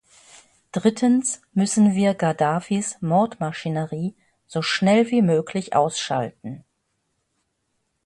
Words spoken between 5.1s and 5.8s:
wie möglich